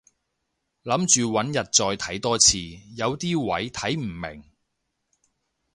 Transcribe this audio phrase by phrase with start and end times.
[0.83, 2.57] 諗住搵日再睇多次，
[2.97, 4.43] 有啲位睇唔明